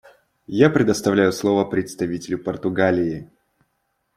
[0.47, 3.29] Я предоставляю слово представителю Португалии.